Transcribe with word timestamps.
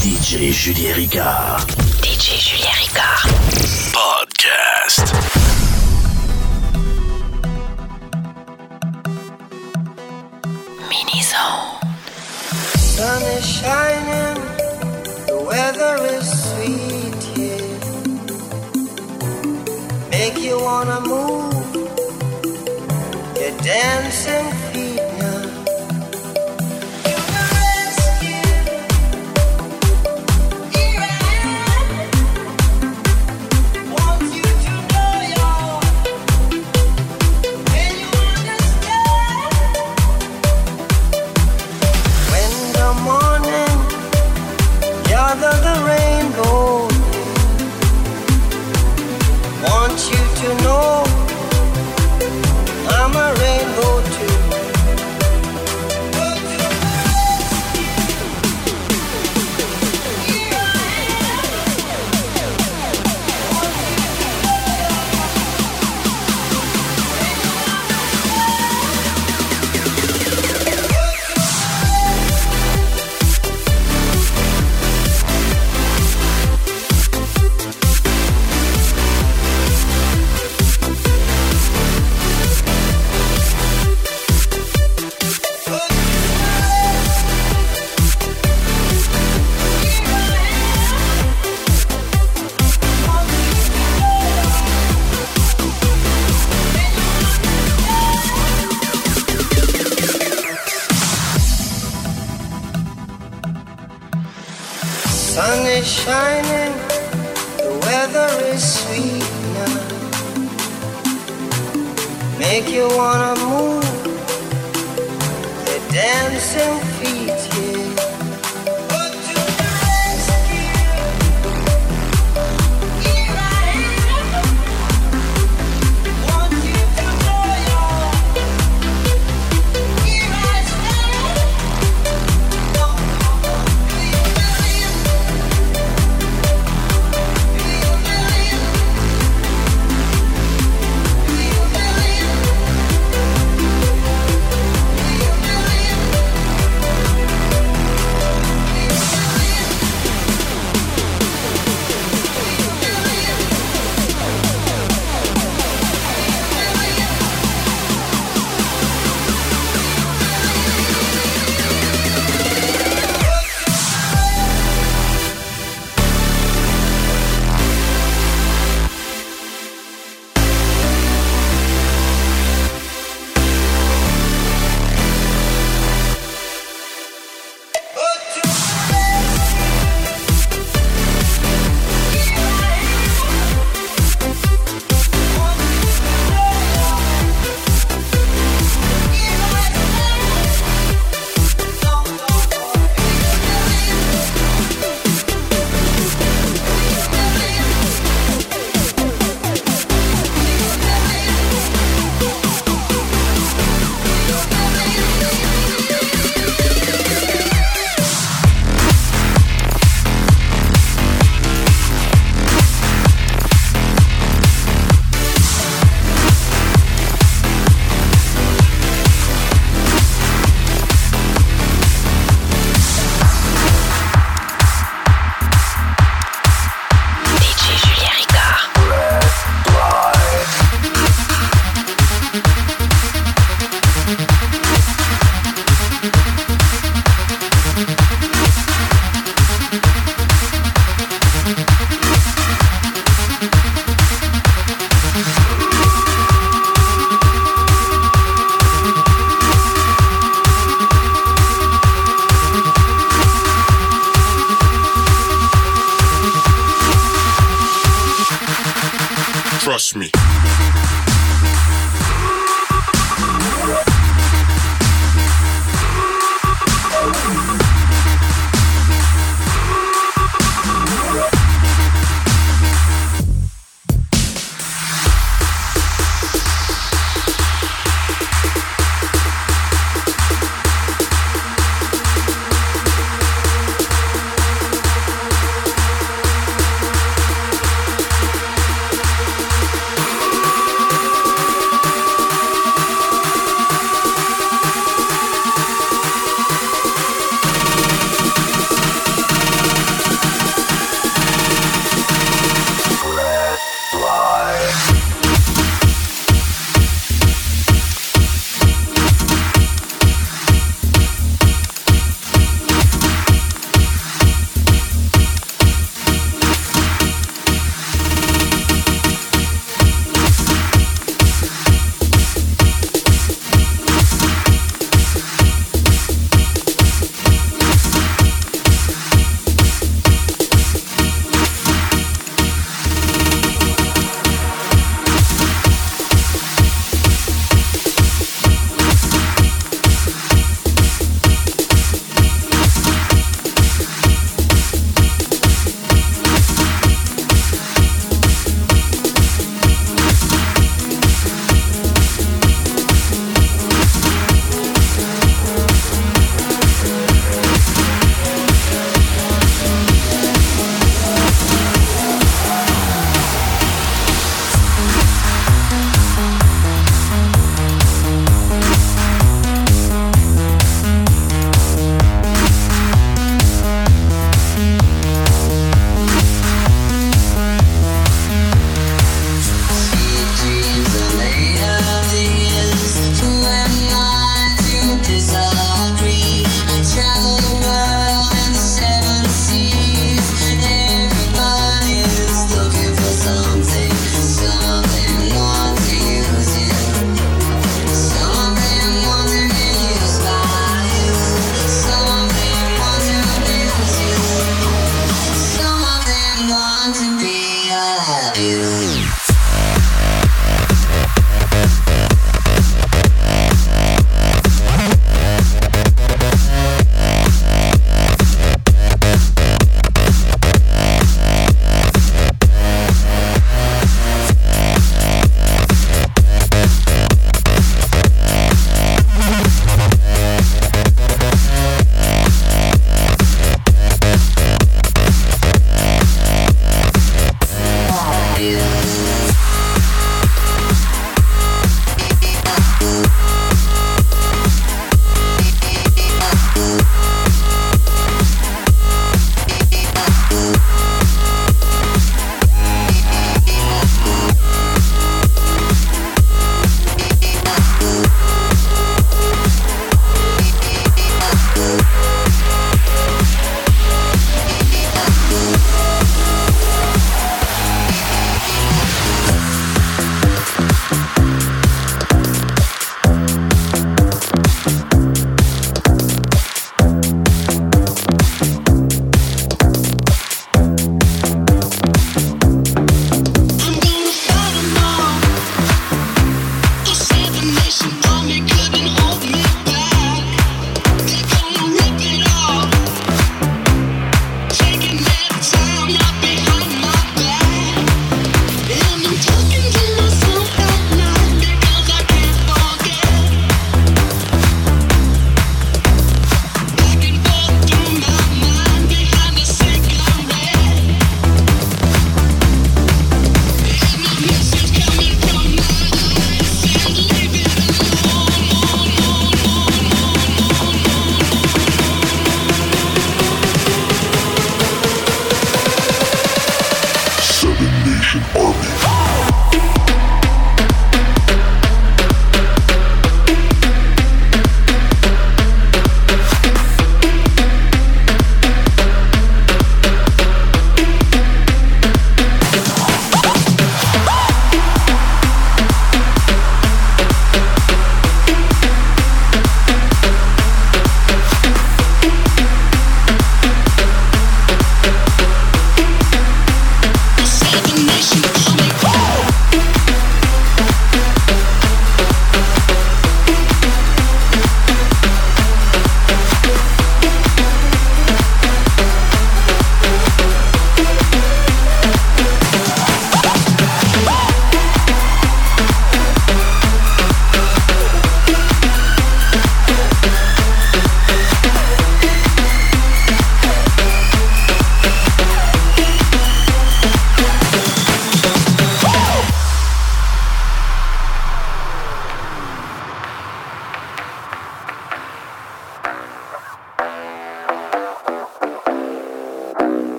DJ 0.00 0.52
Julien 0.52 0.94
Ricard. 0.94 1.66
DJ 2.00 2.38
Julien 2.38 2.74
Ricard. 2.78 3.28
Podcast. 3.92 5.06
Mini 10.88 11.20
Zone. 11.22 11.80
Sun 12.76 13.22
is 13.36 13.44
shining, 13.46 14.38
the 15.26 15.38
weather 15.46 15.94
is 16.14 16.26
sweet. 16.50 17.20
Yeah. 17.36 17.78
Make 20.10 20.38
you 20.38 20.60
wanna 20.60 21.00
move. 21.00 21.52
You're 23.36 23.56
dancing. 23.62 24.67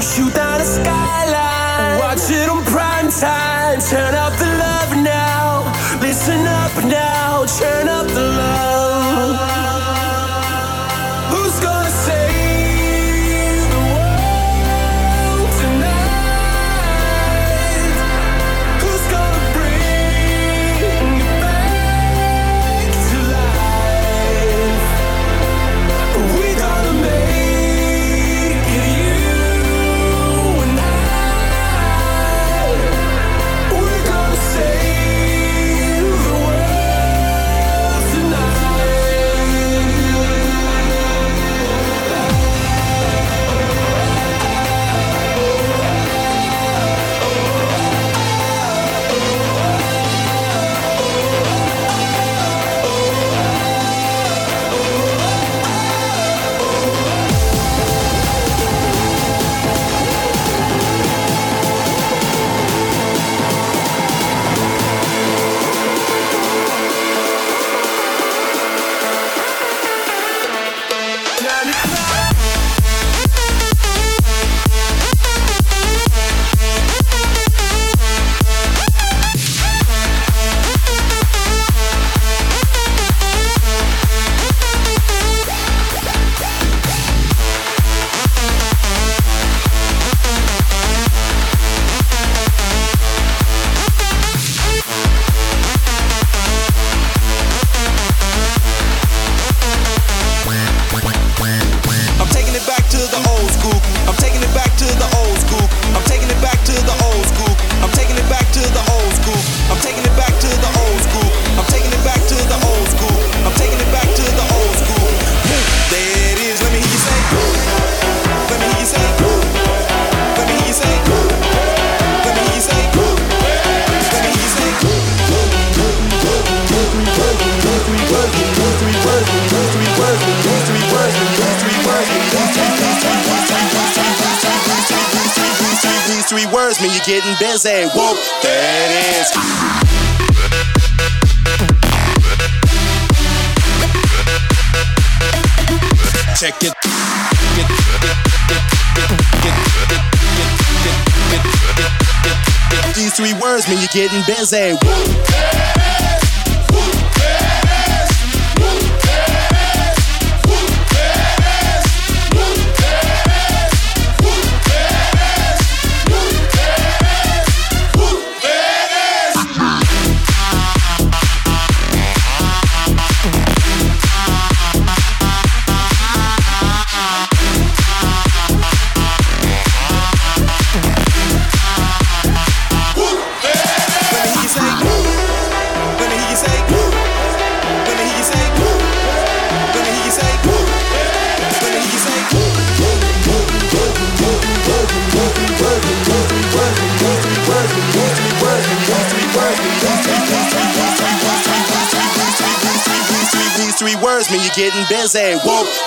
Shoot 0.00 0.32
down 0.34 0.49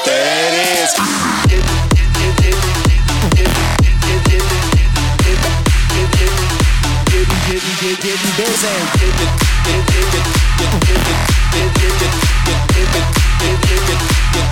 that 0.06 0.54
is. 0.74 0.90
Getting, 8.02 8.34
busy. 8.38 8.74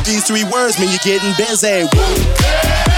These 0.05 0.23
three 0.27 0.43
words 0.43 0.77
mean 0.79 0.89
you're 0.89 0.99
getting 1.03 1.33
busy. 1.37 2.90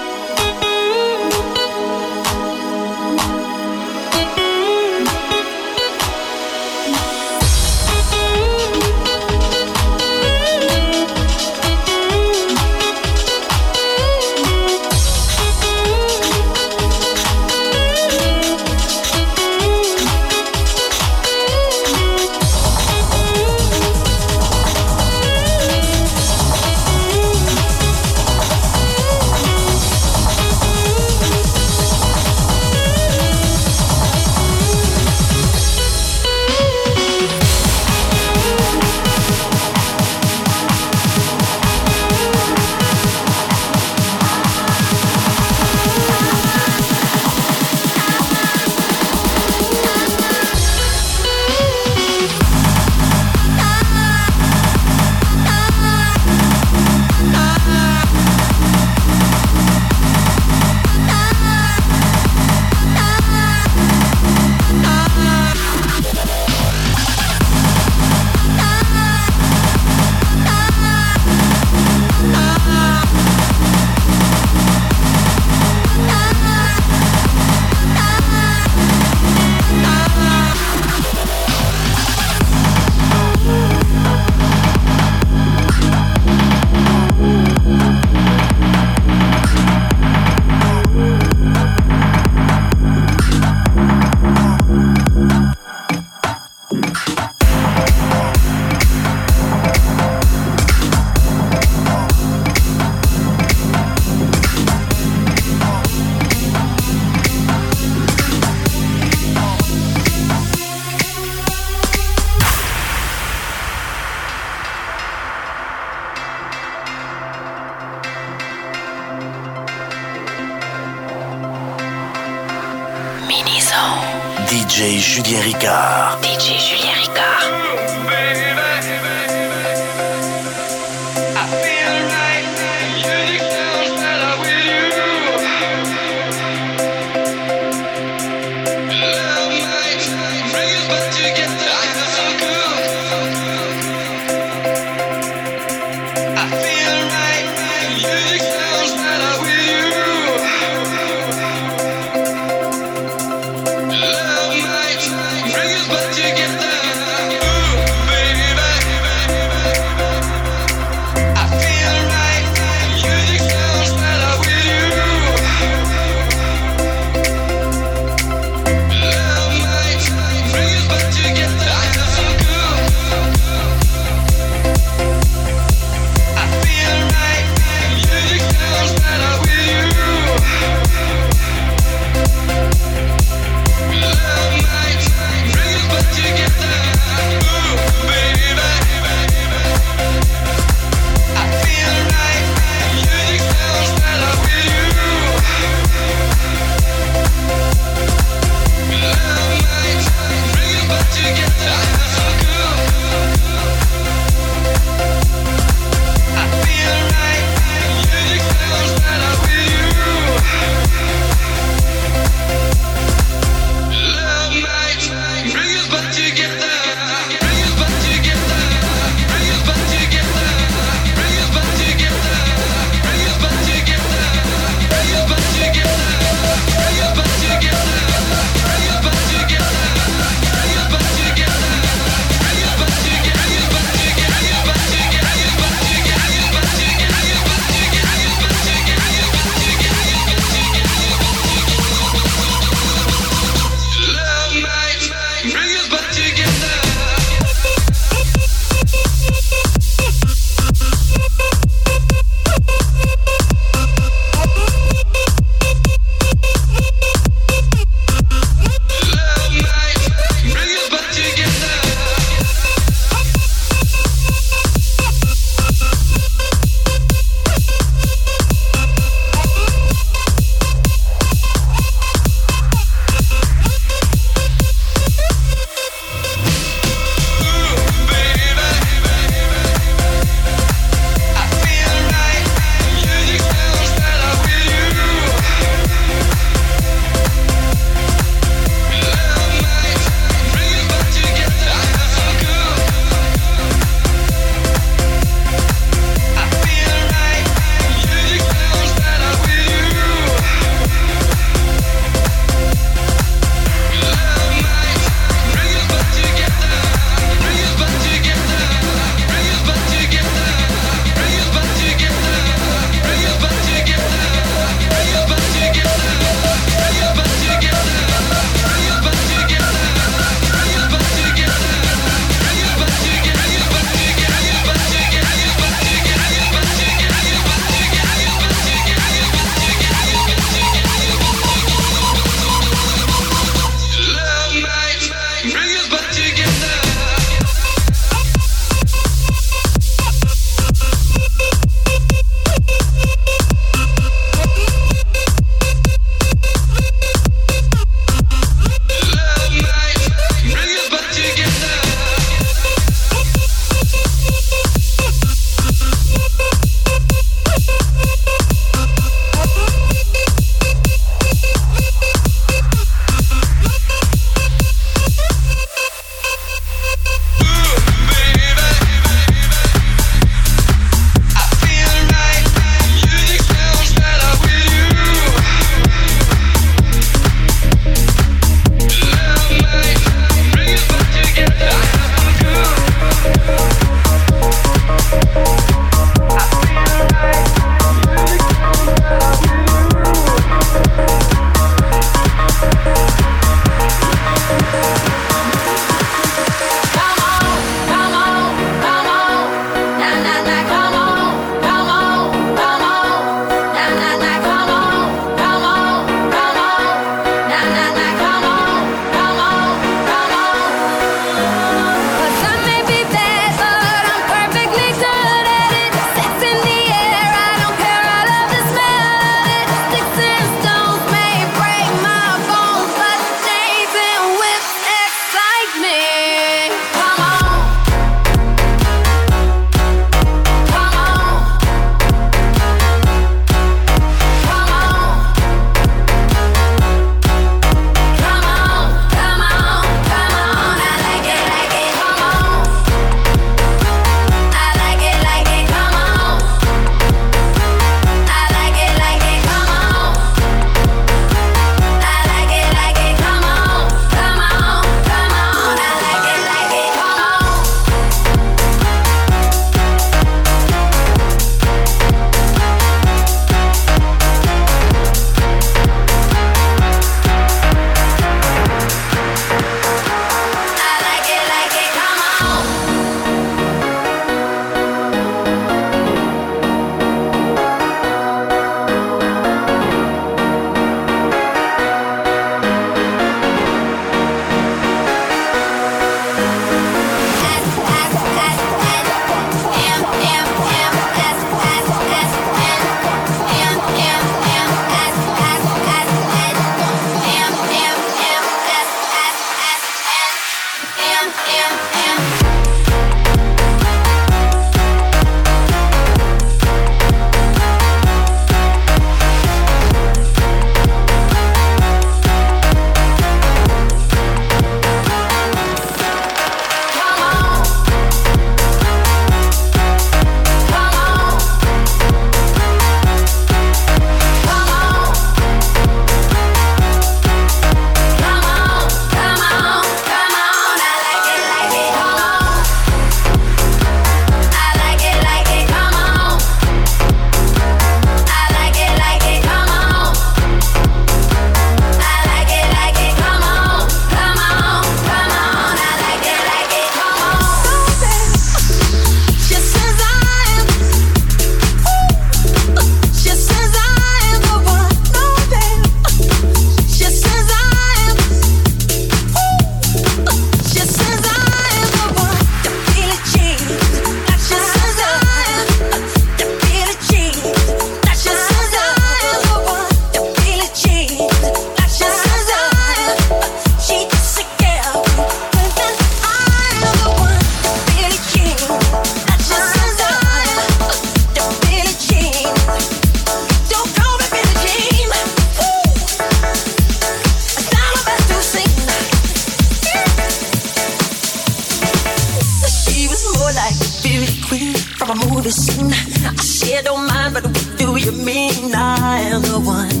be 595.46 595.52
seen. 595.52 595.92
I 595.92 596.34
sure 596.42 596.82
don't 596.82 597.06
mind, 597.06 597.34
but 597.34 597.44
what 597.44 597.78
do 597.78 597.96
you 597.96 598.10
mean? 598.10 598.74
I 598.74 599.18
am 599.32 599.42
the 599.42 599.60
one 599.60 600.00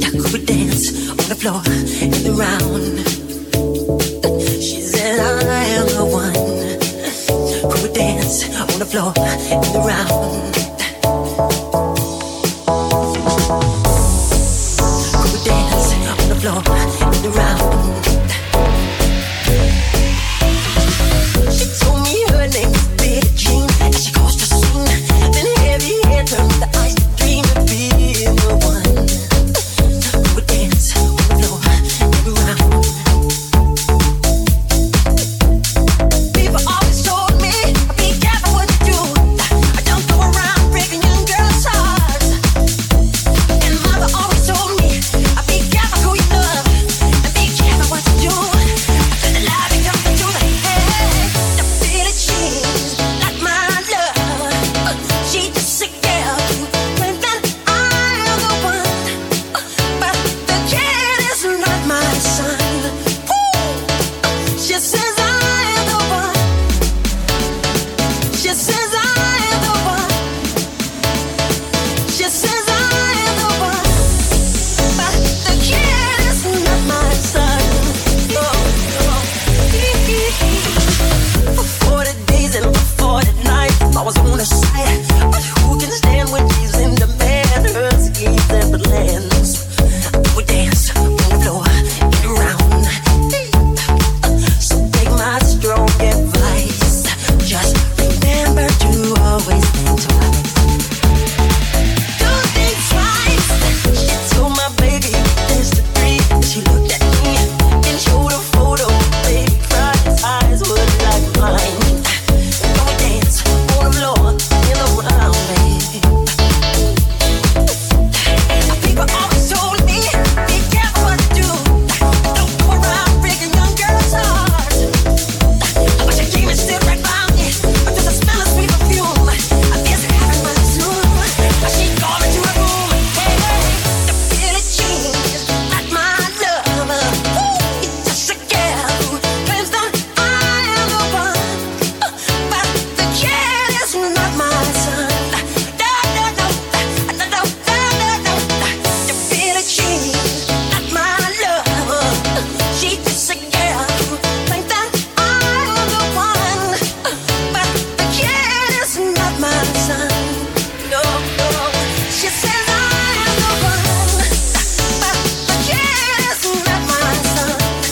that 0.00 0.12
could 0.30 0.46
dance 0.46 1.10
on 1.10 1.26
the 1.28 1.36
floor 1.40 1.60
and 2.04 2.26
around. 2.32 2.96
She 4.62 4.80
said, 4.80 5.20
I 5.20 5.64
am 5.78 5.86
the 5.88 6.06
one 6.22 6.34
who 7.70 7.82
would 7.82 7.92
dance 7.92 8.44
on 8.58 8.78
the 8.78 8.86
floor 8.86 9.12
and 9.18 9.76
around. 9.76 10.59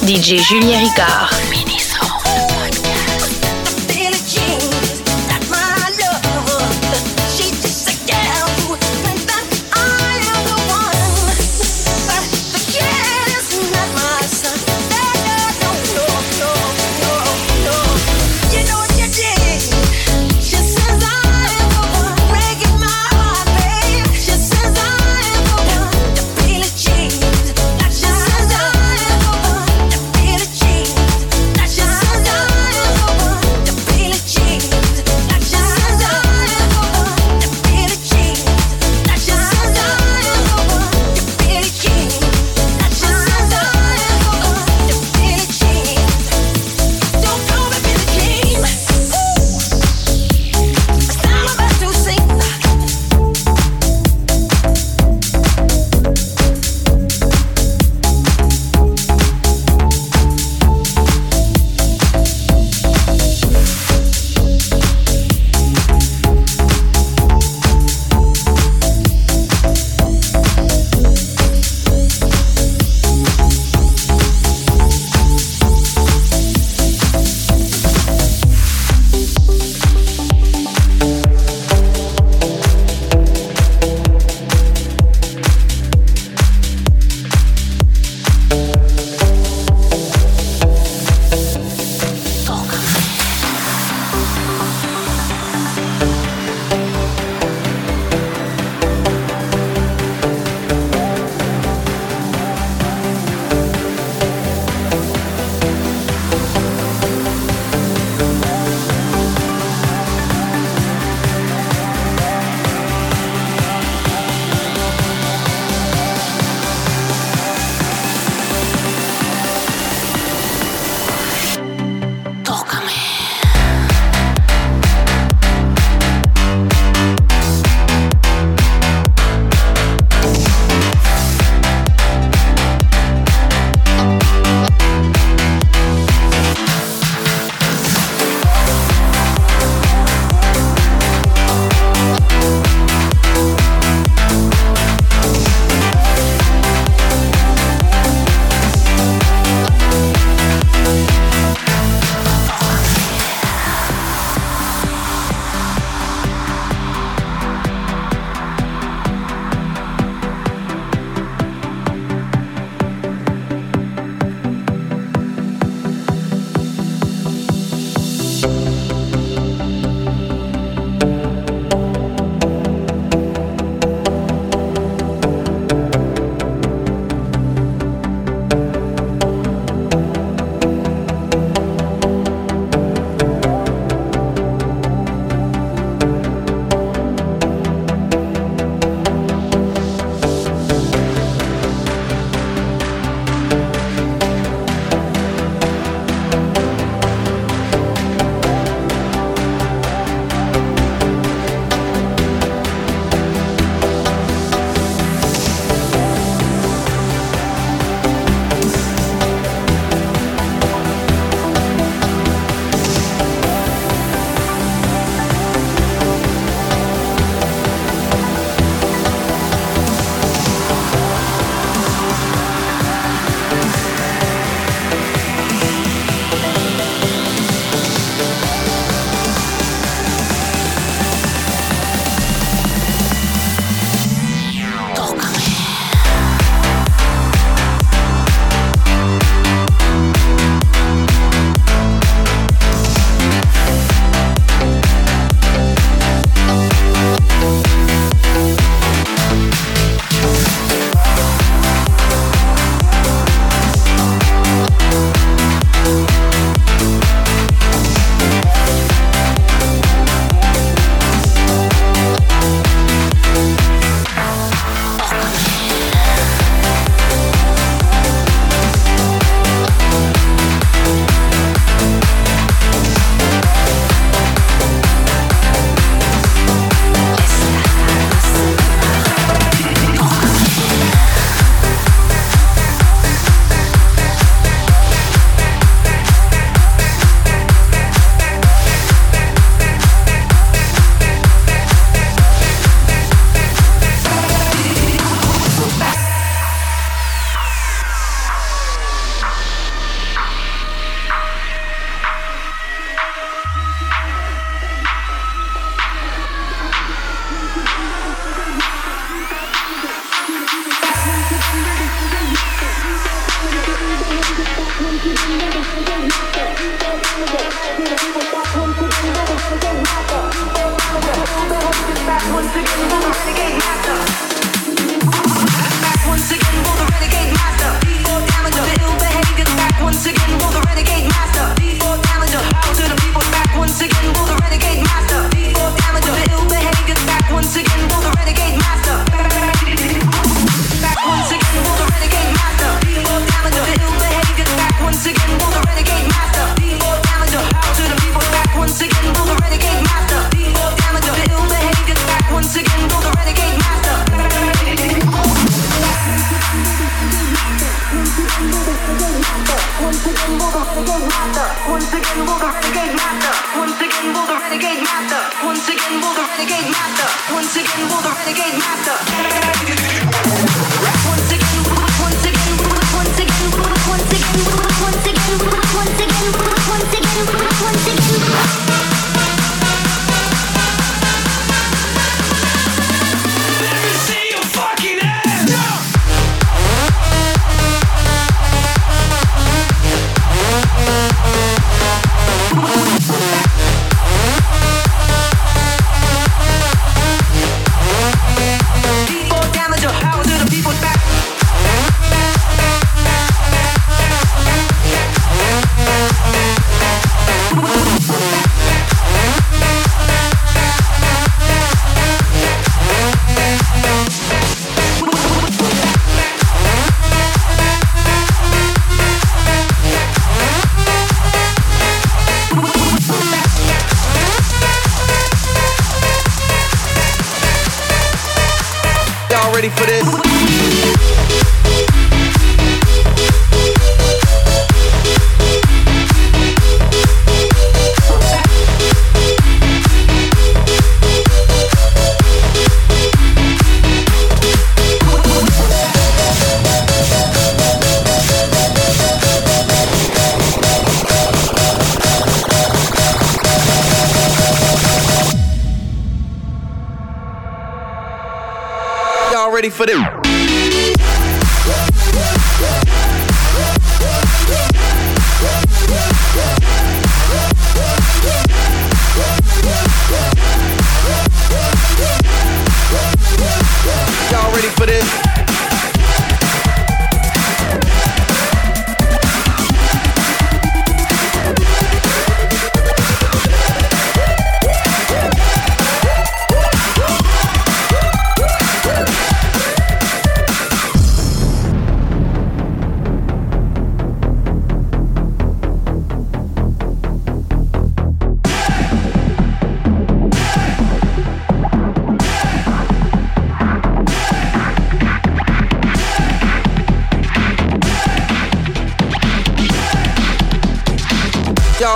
DJ 0.08 0.38
Julien 0.40 0.80
Ricard. 0.80 1.57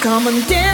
come 0.00 0.28
and 0.28 0.46
dance 0.46 0.67